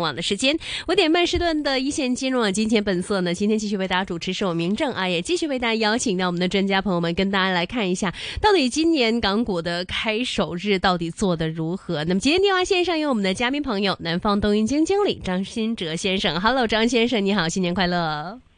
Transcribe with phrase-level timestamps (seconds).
[0.00, 0.56] 网的时间，
[0.88, 12.04] 五点半时段的一线金融网金钱本色呢，今天继续为大家主持是我明正啊，也继续为大家邀请到我们的专家朋友们，跟大家来看一下，到底今年港股的开首日到底做得如何？
[12.04, 18.53] 那么今天电话线上有我们的嘉宾朋友，南方东云经经理张新哲先生，Hello，张先生，你好，新年快乐。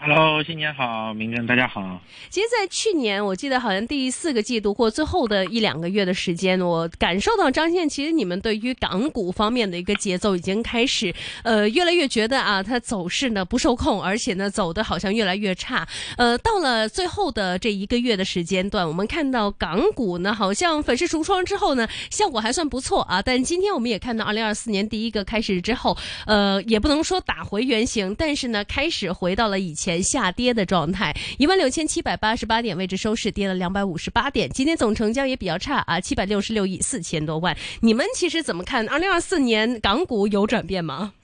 [0.00, 2.00] Hello，新年好，明正大家好。
[2.30, 15.86] 其实，在去年，我记得好像第四个季度或最后的一两个月的时间，我感受到张线，其实你们对于港股方面的一个节奏已经开始，呃，越来越觉得啊，它走势呢不受控，而且呢走的好像越来越差。
[16.16, 23.20] 呃，到了最后的这一个月的时间段，我们看到港股呢好像粉饰橱窗之后呢，效果还算不错啊。
[23.20, 29.87] 但今天我们也看到，二零二四年第一个开始之后，呃，也不能说打回原形，但是呢，开始回到了以前。
[29.88, 34.46] 前下跌的状态，一万六千七百八十八点位置收市，跌了两百五十八点。
[34.50, 37.56] 今天总成交也比较差啊，七百六十六亿四千多万。
[37.80, 38.86] 你们其实怎么看？
[38.90, 41.14] 二零二四年港股有转变吗？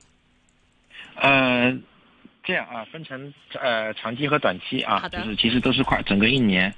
[1.17, 1.77] 呃，
[2.43, 6.75] 这样啊，分成呃长期和短期啊，就是其实都是快整个一年。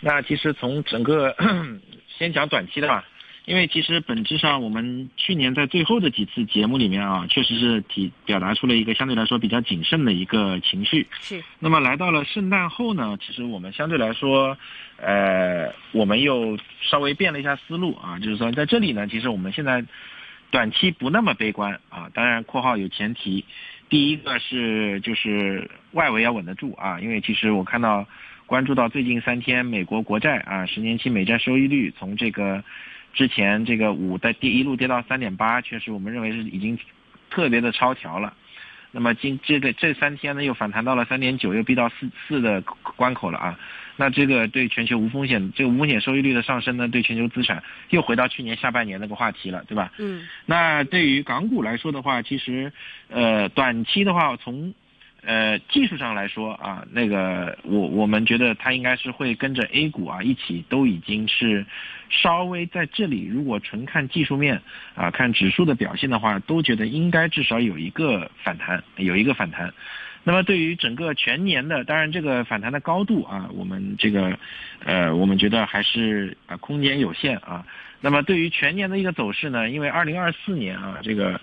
[0.00, 1.32] 那其实从整个
[2.18, 3.04] 先讲短期的吧。
[3.48, 11.06] 因为其实本质上，我们去年在最后的几次节目里面啊，确实是体表达出了一个相对来说比较谨慎的一个情绪。
[11.18, 11.42] 是。
[11.58, 14.58] 那么来到了圣诞后呢，其实我们相对来说，
[14.98, 19.82] 呃，我们又稍微变了一下思路啊，就是说在这里呢，其实我们现在
[20.50, 22.10] 短期不那么悲观啊。
[22.12, 23.46] 当然，括号有前提，
[23.88, 28.06] 第一个是就是外围要稳得住啊，因为其实我看到
[28.44, 32.62] 关注到最近三天美国国债啊，十年期美债收益率从这个。
[33.12, 36.78] 之前这个五在跌一路跌到三点八，确实我们认为是已经
[37.30, 38.34] 特别的超调了。
[38.90, 42.60] 那么今这个这三天呢又反弹到了三点九，又逼到四四的
[42.96, 43.58] 关口了啊。
[43.96, 49.92] 那这个对全球无风险这个无风险收益率的上升呢，对全球资产又回到去年下半年那个话题了，对吧？
[49.98, 50.26] 嗯。
[50.46, 52.72] 那对于港股来说的话，其实
[53.08, 54.74] 呃短期的话从。
[55.22, 61.66] 呃，技术上来说啊，那个我我们觉得它应该是会跟着 A 股啊一起都已经是
[62.08, 64.62] 稍微在这里，如果纯看技术面
[64.94, 69.74] 啊，看指数的表现的话，都觉得应该至少有一个反弹，有一个反弹。
[70.22, 74.38] 那么对于整个全年的，当然这个反弹的高度啊，我们这个
[74.84, 77.66] 呃，我们觉得还是啊空间有限啊。
[78.00, 81.40] 那么对于全年的一个走势呢，因为二零二四年啊这个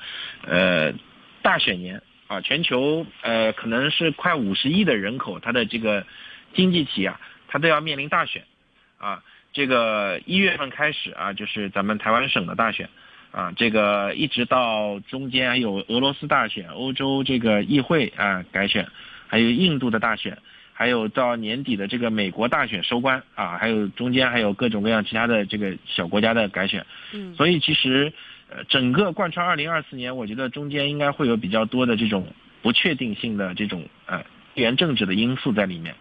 [0.47, 0.93] 呃
[1.41, 2.01] 大选年。
[2.27, 6.05] 啊，全球呃可能是快五十亿的人口，它的这个
[6.55, 8.43] 经济体啊，它都要面临大选，
[8.97, 9.21] 啊，
[9.53, 12.89] 这个一月份开始啊，就是咱们台湾省的大选，
[13.29, 18.87] 啊，这个一直到中间还有俄罗斯大选、欧洲这个议会啊改选，
[19.27, 20.39] 还有印度的大选，
[20.73, 26.83] 还有到年底的这个美国大选收官啊，还有中间还有各种各样其他的这个小国家的改选，
[27.13, 28.11] 嗯，所以其实。
[28.47, 34.23] 呃，整个贯穿二零二四年，我觉得中间应该会有比较多的这种不确定性的这种呃
[34.53, 35.95] 地缘政治的因素在里面，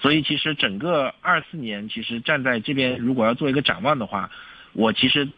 [0.00, 4.30] 所以其实整个二四年，其实站在这边如果要做一个展望的话，
[4.74, 5.28] 我其实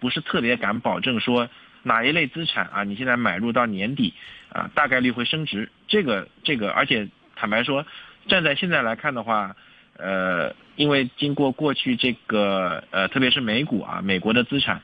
[0.00, 1.48] 不是特别敢保证说
[1.82, 4.12] 哪一类资产啊，你现在买入到年底
[4.50, 5.70] 啊，大概率会升值。
[5.88, 7.86] 这个这个，而且坦白说，
[8.28, 9.56] 站在现在来看的话，
[9.96, 14.82] 呃，因为经过过去这个呃，特别是美股啊，美国的资产。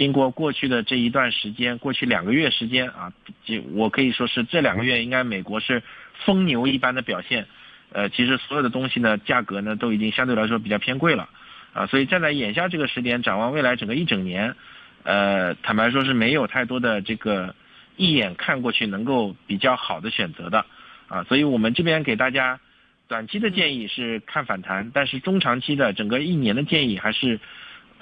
[0.00, 3.12] 经过过去的这一段时间，过去两个月时间啊，
[3.44, 5.82] 就我可以说是这两个月应该美国是
[6.24, 7.46] 疯牛一般的表现，
[7.92, 11.28] 呃，其实所有的东西呢，价格呢都已经相对来说比较偏贵了，
[11.74, 14.56] 啊，所以站在眼下这个时点，展望未来整个一整年，
[15.02, 17.54] 呃，坦白说是没有太多的这个
[17.98, 20.64] 一眼看过去能够比较好的选择的，
[21.08, 22.58] 啊，所以我们这边给大家
[23.06, 27.38] 短期的建议是看反弹，但是中长期的整个一年的建议还是。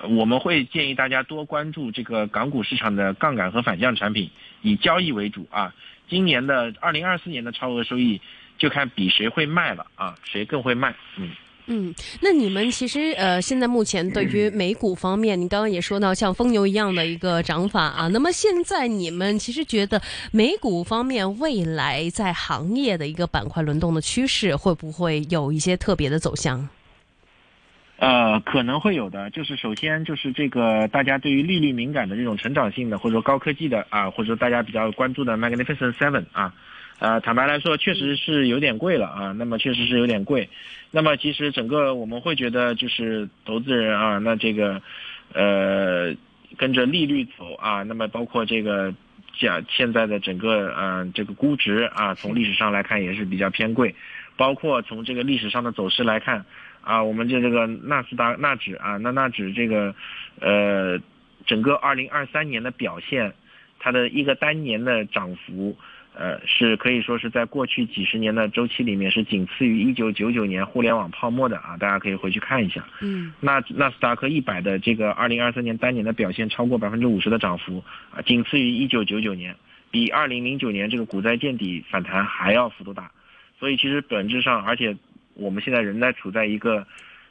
[0.09, 4.31] 我们会建议大家多关注这个港股市场的杠杆和反向产品，
[4.63, 5.75] 以交易为主啊。
[6.09, 8.21] 今年的二零二四年的超额收益，
[8.57, 10.95] 就看比谁会卖了啊，谁更会卖。
[11.17, 11.31] 嗯
[11.71, 18.09] 嗯，那你们其实呃，现在目前对于 美股方面，你刚刚也说到像疯牛一样的一个涨法啊。
[18.09, 20.01] 那么现在你们其实觉得
[20.33, 26.67] 美股方面未来在行业的一个板块轮动的趋势，会不会有一些特别的走向？
[28.01, 36.55] 呃，可能会有的，就是首先就是这个大家对于利率敏感的这种成长性的，或者说高科技的啊，或者说大家比较关注的 Magnificent Seven 啊，
[37.01, 40.49] 呃，坦白来说确实是有点贵了啊，那么确实是有点贵，
[40.93, 44.81] 那么其实整个我们会觉得就是投资人啊，那这个
[45.35, 46.15] 呃
[46.57, 48.95] 跟着利率走啊，那么包括这个
[49.41, 53.93] 讲现在的整个嗯这个估值啊，从历史上来看也是比较偏贵，
[54.37, 56.47] 包括从这个历史上的走势来看。
[56.83, 59.95] 啊，我们就这个纳斯达纳指啊，那纳指这个，
[60.41, 60.99] 呃，
[61.47, 63.33] 整个二零二三年的表现，
[63.79, 65.77] 它的一个单年的涨幅。
[66.15, 72.85] 呃，是可以说是在过去几十年的周期里面是仅次于一九九九年互联网泡沫的啊，大家可以回去看一下。
[73.01, 79.55] 嗯，那纳斯达克一百的这个二零二三年单年的表现超过百分之五十的涨幅啊，仅次于一九九九年，
[79.93, 83.13] 比二零零九年这个股灾见底反弹还要幅度大。
[83.61, 84.97] 所以其实本质上，而且
[85.39, 86.85] 我们现在仍在处在一个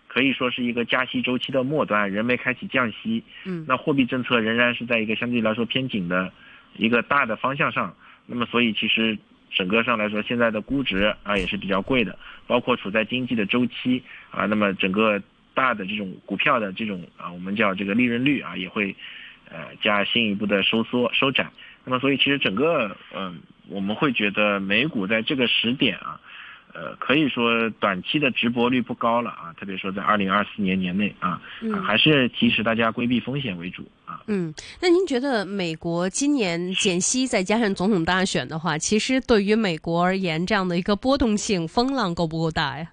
[0.07, 3.21] 可以说是一个加息周期的末端，仍没开启降息。
[3.44, 6.31] 嗯，那货币政策仍然是在一个相对来说偏紧的
[6.77, 7.94] 一个大的方向上。
[8.25, 9.18] 那么，所以其实
[9.51, 12.18] 整个上来说，现在的估值啊也是比较贵的，
[12.48, 14.01] 包括处在经济的周期
[14.31, 15.21] 啊，那么整个
[15.53, 18.95] 大的这种股票的这种啊，我们叫这个利润率啊，也会
[19.50, 21.45] 呃加进一步的收缩收窄。
[21.83, 26.19] 那么，所以其实整个嗯，我们会觉得美股在这个时点啊。
[26.79, 31.41] 呃，可以说短期的直播率不高了啊，特别说在二零二四年年内啊，
[31.83, 34.21] 还是提示大家规避风险为主啊。
[34.27, 42.91] 嗯，那您觉得美国今年减息再加上总统大选的话，其实对于美国而言，这样的一个波动性风浪够不够大呀？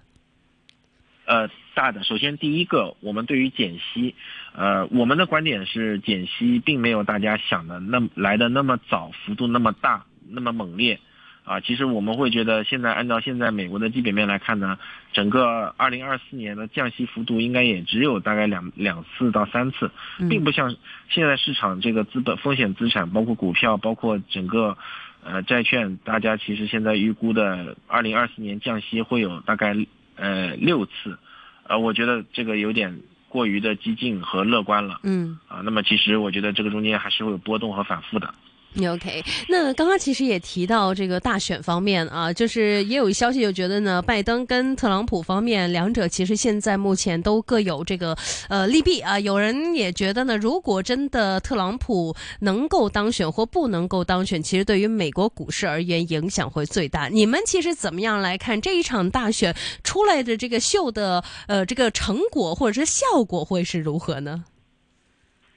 [1.25, 2.03] 呃，大的。
[2.03, 4.15] 首先第一个，我们对于减息，
[4.55, 10.99] 呃，我们的观点是减息并没有大家想的那么来的那么早，幅度那么大，那么猛烈。
[11.45, 14.79] 啊，其实我们会觉得，现在按照现在美国的基本面来看呢，
[15.13, 19.91] 整个二零二四年的降息幅度应该也只有大概两两次到三次，
[20.27, 20.75] 并不像
[21.07, 24.75] 现在市场这个资本风险资产，包括股票，包括整个
[25.23, 29.75] 呃债券，大家其实现在预估的二零二四年降息会有大概
[30.15, 31.19] 呃六次，
[31.67, 34.99] 呃，我觉得这个有点过于的激进和乐观了。
[35.03, 35.37] 嗯。
[35.47, 38.33] 啊，那么其实我觉得这个中间还是会有波动和反复的。
[38.85, 48.15] OK，那刚刚其实也提到这个大选方面啊，就是也有消息就觉得呢，拜登跟特朗普方面两者其实现在目前都各有这个
[48.49, 49.17] 呃利弊啊。
[49.19, 57.07] 有人也觉得呢，如果真的特朗普能够当选或不能够当选，其实对于美国股市而言影响会最大。
[57.07, 64.43] 你们其实怎么样来看这一场大选出来的这个秀的呃这个成果或者是效果会是如何呢？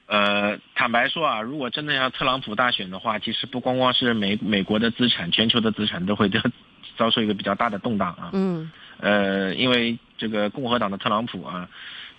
[0.09, 6.27] 呃，坦白说啊，如果真的要特朗普大选的话，其实不光光是美美国的资产，全球的资产都会
[6.97, 8.31] 遭受一个比较大的动荡啊。
[8.33, 8.71] 嗯。
[8.97, 11.69] 呃，因为这个共和党的特朗普啊，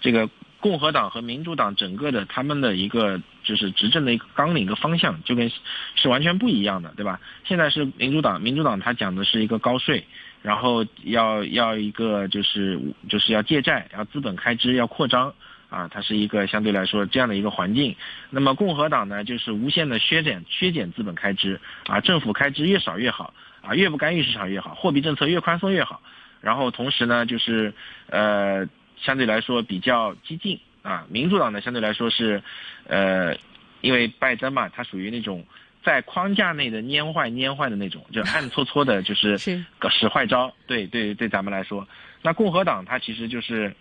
[0.00, 5.50] 这个共和党和民主党整个的他们的一个就是执政的一个纲领、一个方向，就跟
[5.96, 7.20] 是完全不一样的，对吧？
[7.44, 10.06] 现在是民主党，民主党他讲的是一个高税，
[10.42, 15.34] 然后要要一个就是就是要借债，要资本开支要扩张。
[15.70, 17.94] 啊，它是一个相对来说这样的一个环境。
[18.28, 23.32] 那么共和党呢，就是无限的削减削减资本开支啊，政府开支越少越好
[23.62, 26.02] 啊，越不干预市场越好，货币政策越宽松越好。
[26.40, 27.72] 然后同时呢，就是
[28.08, 31.06] 呃，相对来说比较激进啊。
[31.08, 32.42] 民主党呢，相对来说是
[32.88, 33.36] 呃，
[33.80, 35.46] 因为拜登嘛，他属于那种
[35.84, 39.38] 在框架内的蔫坏蔫坏的那种，就暗搓搓的，就是
[39.78, 40.52] 个使坏招。
[40.66, 41.86] 对对对，咱们来说，
[42.22, 43.72] 那共和党它其实就是。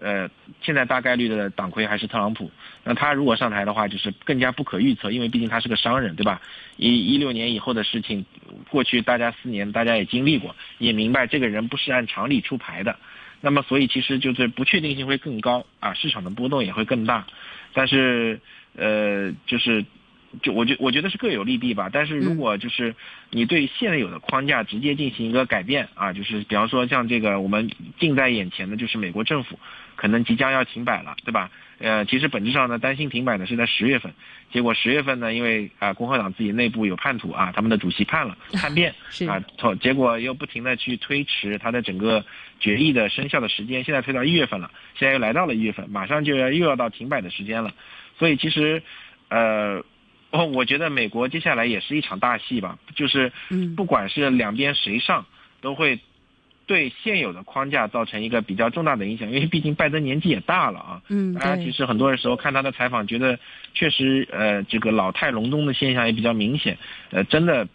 [0.00, 0.28] 呃，
[0.62, 2.50] 现在大概率的党魁还是特朗普。
[2.84, 6.40] 那他如果上台的话，就是更加不可预测，因为毕竟他是个商人，对吧？
[6.76, 8.24] 一一六年以后的事情，
[8.68, 12.96] 过去大家四年大家也经历过，也明白这个人不是按常理出牌的。
[13.40, 17.26] 那么，所以其实就是不确定性会更高啊，市场的波动也会更大。
[17.72, 18.40] 但是，
[18.76, 19.84] 呃，就是。
[20.42, 22.94] 就我觉我觉得是各有利弊吧，但是如果就是
[23.30, 29.58] 你对现有的框架直接进行一个改变啊，就是比方说像这个我们近在眼前的就是美国政府
[29.96, 31.50] 可能即将要停摆了，对吧？
[31.78, 34.12] 呃，其实本质上呢，担心停摆呢是在十月份，
[34.52, 38.94] 结果十月份呢，因为啊共和党自己内部有叛徒啊，他们的主席叛了 叛变
[39.28, 39.42] 啊，
[39.80, 42.24] 结果又不停的去推迟他的整个
[42.60, 47.72] 决议的生效的时间，现在推到一月份了，现在又来到了一月份，马上就要又要到停摆的时间了，
[48.18, 48.82] 所以其实
[49.28, 49.82] 呃。
[50.32, 53.32] 哦，我觉得美国接下来也是一场大戏吧，就是
[53.76, 55.24] 不管是两边谁上，
[55.60, 56.00] 都会
[56.66, 61.02] 对现有的框架造成一个比较重大的影响，因为毕竟拜登年纪也大了啊。
[61.08, 63.38] 嗯，大家其实很多的时候看他的采访，觉得
[63.72, 66.76] 确实呃这个老态龙钟的现象也比较明显，
[67.10, 67.68] 呃真的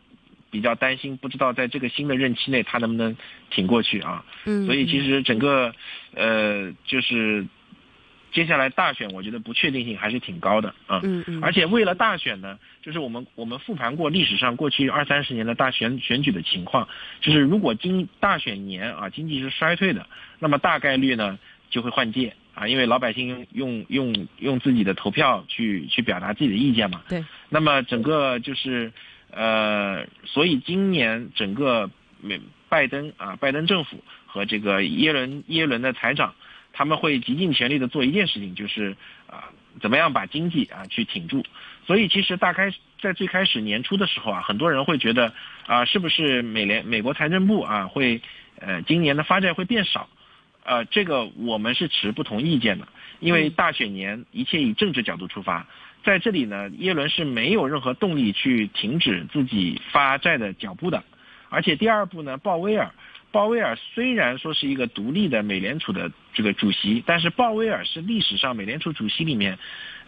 [0.50, 3.16] 比较担心，不知道在这个新的任期内他能不能
[3.50, 4.26] 挺过去啊。
[4.46, 5.74] 嗯，所以其实整个
[6.14, 7.46] 呃就是。
[8.32, 11.02] 接下来大选，我觉得不确定性还是挺高的啊。
[11.04, 11.44] 嗯嗯。
[11.44, 16.88] 而且为了大选呢，就是我们我们复盘过历史上过去二三十年的大选选举的情况，
[17.20, 20.08] 就是如果经大选年啊经济是衰退的，
[20.40, 21.38] 那么大概率呢
[21.70, 27.02] 就会换届啊，因为老百姓用用用用自己的投票去去表达自己的意见嘛。
[27.10, 27.24] 对。
[27.50, 28.94] 那么整个就是
[29.30, 31.90] 呃，所以今年整个
[32.22, 36.34] 美拜登啊拜登政府和这个耶伦耶伦的财长。
[36.74, 38.96] 他们会极尽全力的做一件事情，就是
[39.28, 39.50] 啊，
[39.82, 41.44] 怎么样把经济啊去挺住。
[41.86, 45.34] 所以其实大开在最开始年初的时候啊，很多人会觉得
[45.66, 48.22] 啊，是不是美联美国财政部啊会
[48.60, 50.08] 呃今年的发债会变少？
[50.64, 52.88] 呃，这个我们是持不同意见的，
[53.20, 55.66] 因为大选年一切以政治角度出发，
[56.04, 61.04] 在这里呢，耶伦是没有任何动力去停止自己发债的脚步的，
[61.50, 62.94] 而且第二步呢，鲍威尔，
[63.32, 66.12] 鲍威尔虽然说是一个独立的美联储的
[66.42, 69.60] 这个主席，但是鲍威尔是历史上美联储主席里面，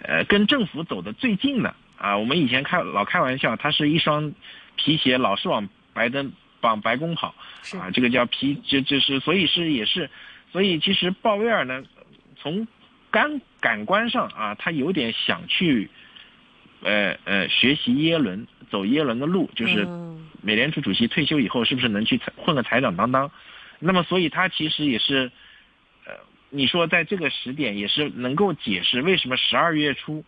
[0.02, 2.18] 呃，跟政府走的最近的啊。
[2.18, 4.34] 我们以前开老开玩笑，他是一双
[4.76, 7.36] 皮鞋老是往白登往白宫跑，
[7.80, 10.10] 啊，这个叫皮就就是所以是也是。
[10.52, 11.84] 所以其实鲍威尔呢，
[12.38, 12.68] 从
[13.12, 15.90] 感感官上啊，他有点想去，
[16.82, 19.88] 呃呃，学习耶伦，走耶伦的路，就是
[20.42, 23.32] 美联储主席退休以后是不是能去混个财长当当？
[23.80, 25.32] 那么所以他其实也是，呃，
[26.54, 30.24] 你说在这个时点也是能够解释为什么十二月初，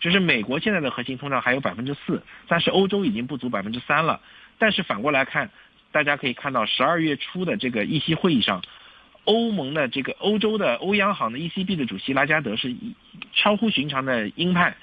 [0.00, 4.20] 就是美国现在的核心通胀还有百分之四，但是欧洲已经不足百分之三了。
[4.58, 5.50] 但是反过来看，
[5.90, 8.62] 大家可以看到十二月初的这个议息会议上。
[9.26, 12.76] 欧盟的这个欧洲的欧央行的 ECB 的主席拉加德是
[13.32, 14.76] 超乎寻常的鹰派，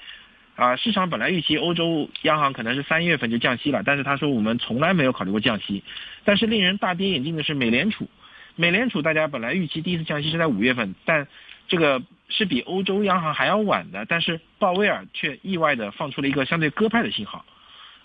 [0.56, 5.84] 啊，市场本来预期欧洲央行可能是三月份就降息了，但是他说我们从来没有考虑过降息。
[6.24, 8.08] 但是令人大跌眼镜的是美联储，
[8.56, 11.26] 美联储大家本来预期第一次降息是在五月份，但
[11.68, 17.44] 这个是比欧洲央行还要晚的，但是鲍威尔却意外的放出了一个相对鸽派的信号，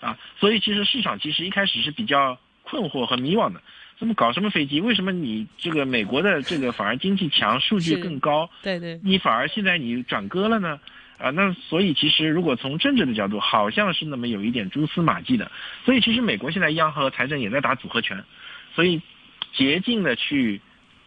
[0.00, 3.60] 啊，所以其实市场其实一开始是比较困惑和迷惘的。
[3.98, 4.80] 怎么搞什么飞机？
[4.80, 8.48] 为什么你这个美国的这个反而经济强，数据更高？
[8.62, 10.78] 对对，你反而现在你转鸽了呢？
[11.18, 15.50] 啊，那所以其实如果从政治的角度，好像是那么有一点蛛丝马迹的。
[15.84, 18.22] 所以其实美国现在央行和财政也在打组合拳，
[18.72, 19.02] 所以
[19.54, 20.60] 捷径的去，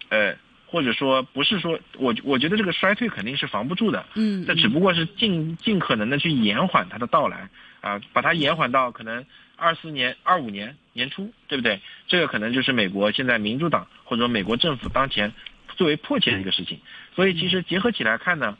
[0.10, 4.06] 呃，或者说不是说我我觉得这个衰退肯定是防不住的。
[4.16, 7.50] 嗯，这只不过是尽尽可能的去延缓它的到来
[7.82, 9.26] 啊，把它延缓到可能。
[9.64, 11.80] 二四年、二五年年初，对不对？
[12.08, 15.32] 这个可能就是美国现在民主党或者说美国政府当前
[15.78, 16.80] 最为迫切的一个事情。
[17.16, 18.58] 所以其实结合起来看呢，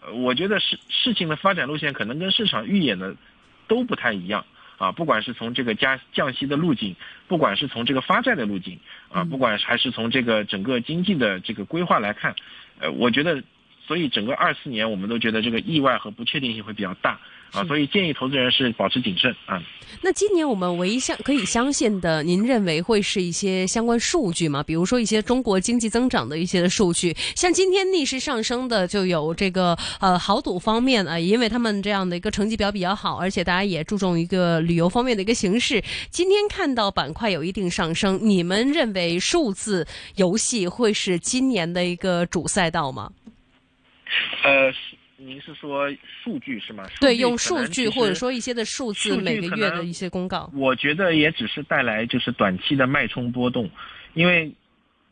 [0.00, 3.16] 呃，我觉得事事情的发展路线可能跟市场预演的
[3.66, 4.46] 都不太一样
[4.78, 4.92] 啊。
[4.92, 6.96] 不管是从这个加降息的路径，
[7.28, 8.78] 不管是从这个发债的路径
[9.10, 12.34] 啊，不管还是从这个整个经济的这个规划来看，
[12.80, 13.42] 呃，我觉得，
[13.86, 17.18] 所以整个二四年我们都觉得这个意外和不确定性会比较大。
[17.52, 19.62] 啊，所以建议投资人是保持谨慎啊。
[20.02, 24.60] 那今年我们唯一相可以相信的，您认为会是一些相关数据吗？
[24.60, 35.80] 比如说一些中国经济增长的一些的数据，像今天逆势上升的就有这个呃豪赌方面啊，因为他们这样的一个成绩表比较好，而且大家也注重一个旅游方面的一个形式。
[36.10, 39.86] 今天看到板块有一定上升，你们认为数字
[40.16, 43.12] 游戏会是今年的一个主赛道吗？
[44.42, 44.72] 呃。
[45.16, 45.88] 您是说
[46.24, 46.84] 数据是吗？
[47.00, 50.50] 对，用数据或者说一些的数字，每个月的一些公告。
[50.52, 53.70] 我觉得也只是带来就是短期的脉冲波动，
[54.14, 54.52] 因为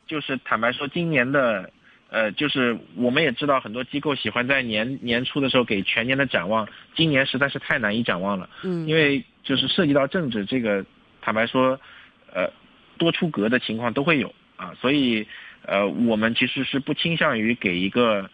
[0.08, 1.70] 就是坦白说，今年的
[2.10, 8.50] 呃，就是我们也知道很多机构喜欢在年年初的时候给全年的展望，今年实在是太难以展望了。
[8.64, 10.84] 嗯，因为就是涉及到政治这个，
[11.20, 11.80] 坦白说，
[12.32, 12.52] 呃，
[12.98, 15.24] 多出格的情况都会有啊，所以
[15.64, 18.28] 呃，我们其实是不倾向于给一个。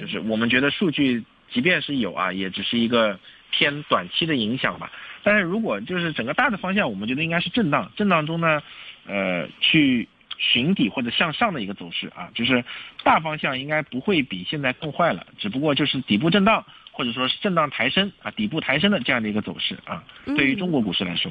[0.00, 3.18] 就是我们觉得数据即便是有啊，也只是一个
[3.50, 4.90] 偏短期的影响吧。
[5.22, 8.62] 但是如果就是整个大的方向，我们觉得应该是震荡，震荡中呢，
[9.06, 10.08] 呃，去
[10.38, 12.64] 寻底或者向上的一个走势啊，就是
[13.02, 16.64] 大方向应该不会比现在更坏了，只不过就是底部震荡。
[16.98, 20.02] 或者说是震荡抬升啊，底部抬升的这样的一个走势啊，
[20.36, 21.30] 对于中国股市来说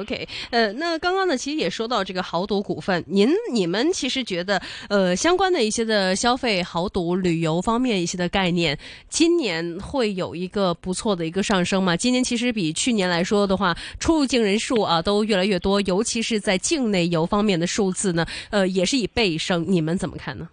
[0.00, 11.96] ，OK，呃，那刚刚呢，其实也说到这个豪赌股份，您你们其实觉得，呃，相关的一些的消费、豪赌、旅游方面一些的概念，今年会有一个不错的一个上升吗？
[11.96, 20.48] 今年其实比去年来说的话，出入境人数啊都越来越多，尤其是在境内游方面的数字呢，呃，也是以倍升，你们怎么看呢？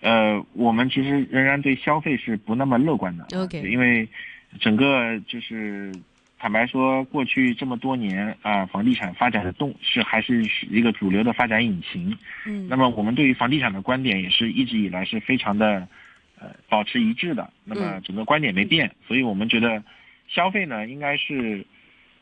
[0.00, 4.06] 呃，我们其实仍然对消费是不那么乐观的，OK，因为
[4.60, 5.90] 整个就是
[6.38, 12.16] 坦白说，过去这么多年啊，房地产发展的动是还是一个主流的发展引擎。
[12.46, 15.88] 嗯，那么我们对于房地产的观点也是一直以来是非常的
[16.38, 17.50] 呃保持一致的。
[17.64, 19.82] 那么整个观点没变，所以我们觉得
[20.28, 21.64] 消费呢应该是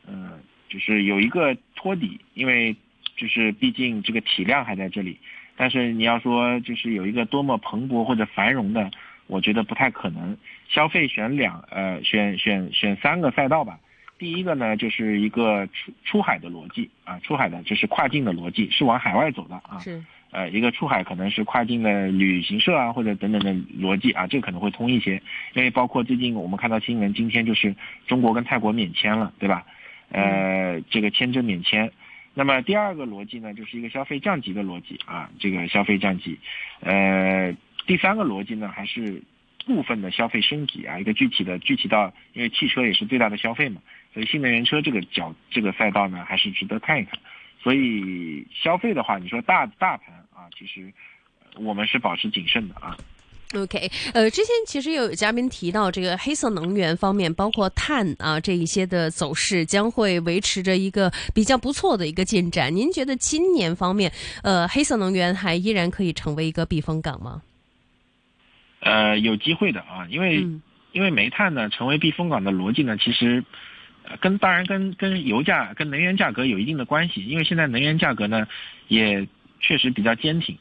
[0.07, 0.39] 呃
[0.69, 2.75] 就是有一个托底，因为
[3.17, 5.19] 就是毕竟这个体量还在这里。
[5.55, 8.91] 但是你要说就是有一个多么蓬勃或者繁荣的，
[9.27, 10.35] 我觉得不太可能。
[10.67, 13.79] 消费选两呃选选选三个赛道吧，
[14.17, 19.79] 第一个呢，就是一个出出海的逻辑啊，出海的就是跨境的逻辑，是往海外走的啊。
[19.79, 20.03] 是。
[20.31, 25.21] 呃，一个出海可能是跨境的旅行社啊，或者等等的逻辑啊，这个可能会通一些，
[25.53, 27.73] 因为包括最近我们看到新闻，今天就是
[28.05, 29.63] 中国跟泰国免签了，对吧？
[30.11, 31.89] 呃，这个签证免签。
[32.37, 36.37] 那么第二个逻辑呢，就是一个消费降级的逻辑啊，这个消费降级。
[36.81, 37.55] 呃，
[37.87, 39.23] 第三个逻辑呢，还是
[39.65, 43.81] 部分的消费升级啊，一个具体的具体到，因为汽车也是最大的消费嘛，
[44.13, 47.17] 所以新能源车这个角这个赛道呢，还是值得看一看。
[47.63, 50.93] 所以消费的话，你说大大盘啊，其实
[51.55, 52.97] 我们是保持谨慎的啊。
[53.55, 62.75] OK，呃，之前其实有嘉宾提到这个黑色能源方面，包括碳啊这一些的走势将会维持着一个比较不错的一个进展。
[62.75, 64.11] 您觉得今年方面，
[64.43, 67.41] 呃，黑色能源还依然可以成为一个避风港吗？
[68.81, 70.45] 呃，有机会的啊，因为
[70.91, 73.43] 因为煤炭呢成为避风港的逻辑呢，其实。
[74.21, 78.45] 跟当然跟跟油价跟能源价格有一定的关系，因为现在能源价格呢
[78.87, 79.27] 也
[79.59, 80.55] 确实比较坚挺，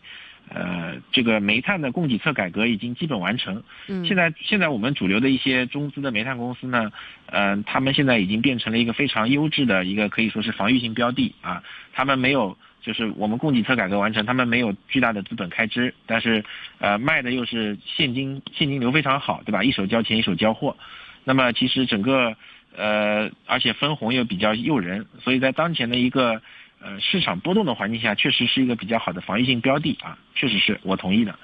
[0.49, 3.63] 呃，这个煤炭的供给侧改革已经基本完成。
[3.89, 6.93] 嗯，现在现在我们主流的一些中资的煤炭公司呢，
[7.27, 11.63] 呃，他们现在已经变成了一个非常优质的一个可以说是防御性标的啊。
[11.93, 16.45] 他们没有就是我们供给侧改革完成，他们没有巨大的资本开支，但是
[16.79, 19.65] 呃卖的又是现金现金流非常好，对吧？
[19.65, 20.77] 一手交钱一手交货，
[21.25, 22.37] 那么其实整个。
[22.77, 26.43] 呃，而且分红又比较诱人，所以在当前的一个
[26.85, 31.35] 呃市场波动的环境下，确实是一个比较好的防御性标的啊，确实是我同意的。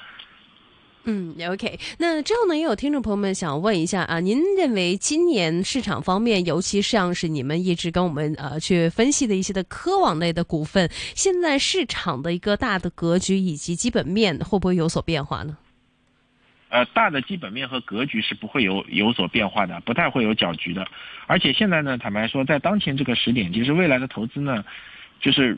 [1.04, 1.80] 嗯，OK。
[1.98, 15.56] 那之后呢，也有听众朋友们想问一下啊，您认为今年市场方面，尤其像是你们一直跟我们呃去分析的一些的科网类的股份，现在市场的一个大的格局以及基本面会不会有所变化呢？
[16.68, 20.86] 呃，大的基本面和格局是不会有有所变化的，不太会有搅局的。
[21.26, 24.64] 而且现在呢，坦白说，在当前这个时点，其实未来的投资呢，
[25.20, 25.56] 就是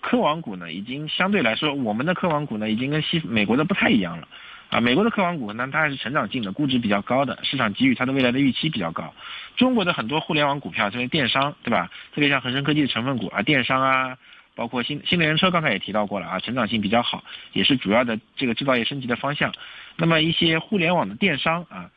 [0.00, 4.28] 科网股呢，已经相对来说，我们的科网股呢，已经跟西美国的不太一样了。
[4.70, 9.12] 啊，美国的科网股呢，它还是成长性的，估值比较高的，市场给予它的未来的预期比较高。
[9.56, 11.90] 中国的很多互联网股票，这些电商，对吧？
[12.14, 14.16] 特别像恒生科技的成分股啊，电商啊，
[14.54, 19.52] 包括新新能源车，刚才也提到过了啊，成长性比较好，也是主要的这个制造业升级的方向。
[19.96, 21.90] 那么一些互联网的电商啊，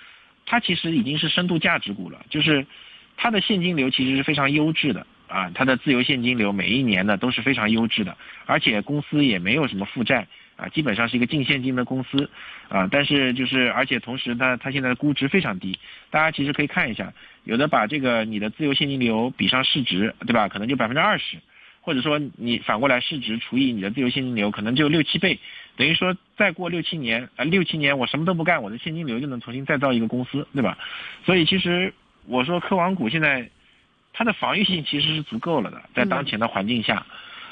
[0.48, 2.66] 它其实已经是深度价值股了，就是
[3.18, 8.16] 它的现金流其实是非常优质的啊，它的自由现金流每一年呢都是非常优质的，
[8.46, 12.30] 而且公司也没有什么负债啊，基本上是一个净现金的公司
[12.70, 15.80] 啊，但是就是而且同时呢，它现在的估值非常低，
[16.12, 17.12] 大家其实可以看一下，
[17.46, 20.48] 有的把这个你的自由现金流比上市值，对吧？
[20.48, 21.38] 可能就百分之二十。
[21.86, 25.38] 或者说你反过来市值除以你的自由现金流，可能就六七倍，
[25.76, 30.78] 等于说再过六七年啊，六七年我什么都不干，我的现金流就能重新再造一个公司，对吧？
[31.26, 31.94] 所以其实
[32.26, 33.50] 我说科网股现在
[34.14, 37.06] 它的防御性其实是足够了的，在当前的环境下，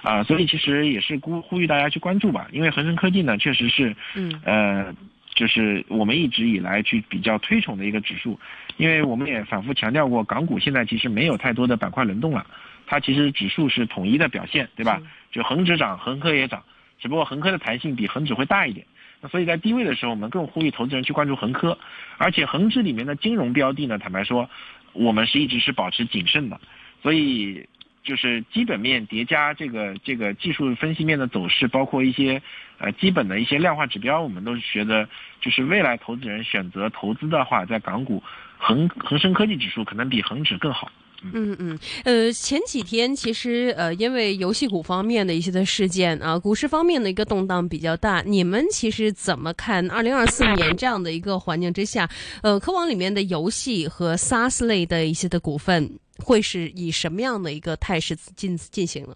[0.04, 4.95] 啊，所以其实也是呼呼吁大家去关注吧，因为恒生科技呢确实是，嗯，呃，
[5.34, 8.39] 就是我们一直以来去比较推崇的一个指数，
[8.78, 12.45] 因为我们也反复强调过，港股现在其实没有太多的板块轮动了。
[12.88, 15.02] 它其实指数是统一的表现，对吧？
[15.32, 16.62] 就恒指涨，恒科也涨，
[17.00, 18.86] 只不过恒科的弹性比恒指会大一点。
[19.21, 21.78] 那所以在低位的时候，我们更呼吁投资人去关注恒科，
[22.17, 24.50] 而且恒指里面的金融标的呢，坦白说，
[24.94, 26.60] 我们是一直是保持谨慎的。
[27.02, 27.68] 所以
[28.04, 32.42] 就是基本面叠加这个这个技术分析面的走势，包括一些
[32.78, 35.08] 呃基本的一些量化指标，我们都是觉得，
[35.40, 38.24] 就是未来投资人选择投资的话，在港股
[38.58, 40.92] 恒恒生科技指数可能比恒指更好。
[41.24, 48.24] 嗯嗯，呃，前几天其实呃，因为游戏股方面的一些的事件啊，股市方面的一个动荡比较大。
[48.26, 52.10] 你们其实怎么看二零二四年这样的一个环境之下，
[52.42, 59.16] 呃，科网里面的游戏和 SaaS 类的一些的股份会是以什么样的一个态势进进行呢？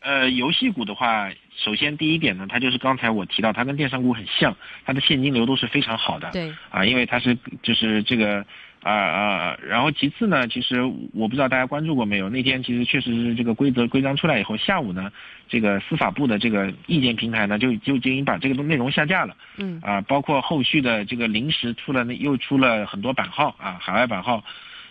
[0.00, 6.30] 呃，游戏股的话，首先第一点呢，它就是刚才我提到，它跟电商股很像，它的现金流都是非常好的。
[6.32, 6.52] 对。
[6.70, 8.44] 啊，因为它是就是这个。
[8.92, 15.12] 啊啊，然后其次呢，其实我不知道大家关注过没有，那天其实确实是这个规则规章出来以后，下午呢，
[15.48, 19.36] 这个司法部的这个意见平台呢，就就已经把这个内容下架了。
[19.58, 19.78] 嗯。
[19.82, 24.42] 啊，包括后续的这个临时出了那又出了很多版号啊，海外版号。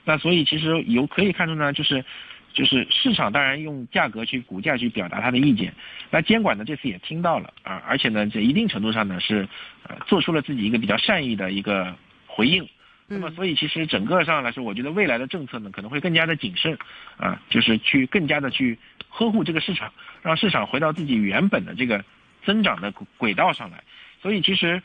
[0.06, 2.06] 那所以其实由可以看出呢，就是
[2.54, 5.74] 就是市场当然用价格去股价去表达他的意见，
[6.12, 9.48] 那监管呢这次也听到了啊，而且呢在一定程度上呢是
[9.88, 11.96] 呃做出了自己一个比较善意的一个
[12.28, 12.68] 回应。
[13.10, 16.78] 那么，所以其实整个上来说，我觉得未来的政策呢，可能会更加的谨慎，
[17.16, 22.04] 啊，就是去更加的去呵护这个市场，让市场回到自己原本的这个
[22.46, 23.82] 增长的轨道上来。
[24.22, 24.82] 所以其实，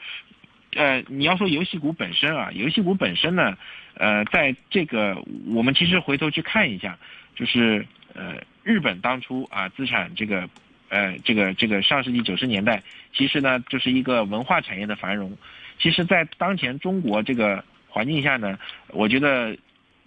[0.76, 3.58] 呃，你要说游戏股本身啊，游戏股本身呢，
[3.94, 6.96] 呃，在这个我们其实回头去看一下，
[7.34, 10.48] 就是呃，日本当初啊，资产这个，
[10.90, 15.36] 呃，这个这个上世纪九十年代，其实呢就是一个文化产业的繁荣。
[15.80, 19.54] 其实，在当前中国这个环境下呢，我觉得，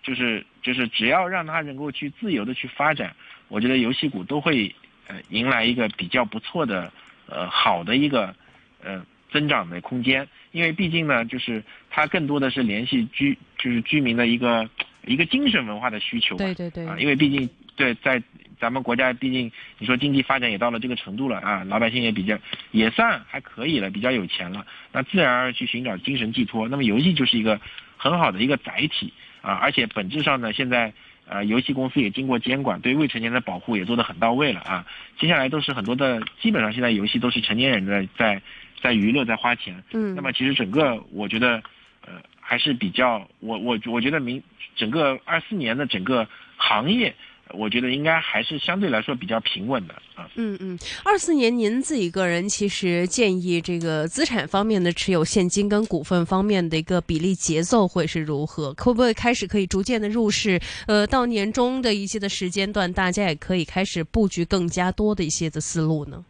[0.01, 3.15] 就是就是只要让它能够去自由的去发展，
[3.47, 4.73] 我觉得游戏股都会
[5.07, 6.91] 呃迎来一个比较不错的
[7.27, 8.35] 呃好的一个
[8.83, 10.27] 呃增长的空间。
[10.51, 14.67] 因为毕竟呢，就是它更多的是联系居就是居民的一个
[15.05, 16.35] 一个精神文化的需求。
[16.37, 16.87] 对对对。
[16.87, 18.21] 啊，因为毕竟对在。
[18.59, 22.37] 咱们国家毕竟，你说经济发展也到了这个程度了啊，老百姓也比较
[22.71, 26.67] 也算还可以了，比较有钱了，那自然而然去寻找精神寄托。
[26.67, 27.59] 那么游戏就是一个
[27.97, 30.93] 很好的一个载体啊，而且本质上呢，现在
[31.27, 34.85] 呃游戏公司也经过监管，对未成年的保护也做得很到位了啊。
[35.19, 38.41] 接下来都是很多的，基本上现在游戏都是成年人的在
[38.81, 39.83] 在娱乐在花钱。
[39.93, 40.15] 嗯。
[40.15, 41.61] 那么其实整个我觉得
[42.05, 44.41] 呃还是比较我我我觉得明
[44.75, 47.13] 整个二四年的整个行业。
[47.53, 50.27] 我觉得应该还是相对来说比较平稳的啊。
[50.35, 58.73] 嗯嗯，二四年您自己个人其实建议这个资产方面的持有现金跟股份方面的一个比例节奏会是如何？
[58.73, 60.59] 会不会开始可以逐渐的入市？
[60.87, 66.25] 呃，到年终的一些的时间段，大家也可以开始布局更加多的一些的思路呢？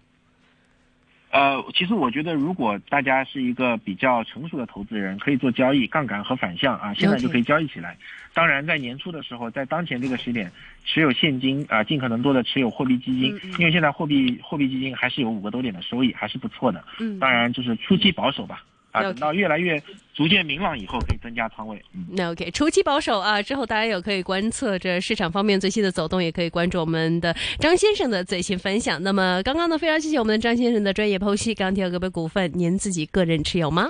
[1.35, 7.97] 呃，其实我觉得，如果大家是一个比较成熟的投资人，可以做交易、杠杆和反向啊，现在就可以交易起来。
[8.33, 10.49] 当然，在年初的时候，在当前这个时点，
[10.85, 16.81] 持有现金啊，尽可能多的持有货币基金，因为现在货币货币基金还是有五个多点的收益，还是不错的。
[17.01, 18.63] 嗯，当然就是初期保守吧。
[18.95, 19.81] 啊，等到越来越
[20.13, 21.81] 逐渐明朗以后，可以增加仓位。
[22.11, 29.01] 那 OK，初期保守啊，之后大家有可以观测着市场方面最新的走动，也可以关注我们的张先生的最新分享。
[29.03, 31.53] 那么刚刚呢，非常谢谢我们的张先生的专业剖析。
[31.53, 33.89] 钢铁股份股份，您自己个人持有吗？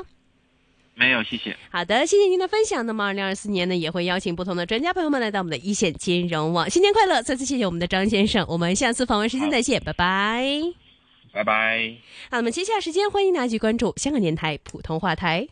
[0.98, 1.56] 没有，谢谢。
[1.70, 2.86] 好的，谢谢您的分享。
[2.86, 6.70] 那么二零二四年呢，也会邀请不同的专家朋友们来到我们的一线金融网。
[6.70, 7.22] 新年快乐！
[7.22, 8.46] 再次谢谢我们的张先生。
[8.48, 10.85] 我们下次访问时间再见，拜拜。
[11.36, 11.94] 拜拜。
[12.32, 15.46] 好，那么接下来时间，欢迎大家去关注香港电台普通话台。